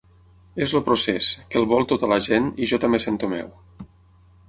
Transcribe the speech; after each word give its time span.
És 0.65 0.73
el 0.79 0.83
procés, 0.87 1.27
que 1.53 1.61
el 1.63 1.69
vol 1.73 1.87
tota 1.93 2.11
la 2.15 2.19
gent, 2.31 2.51
i 2.67 2.73
jo 2.73 2.83
també 2.87 3.05
sento 3.09 3.33
meu. 3.37 3.57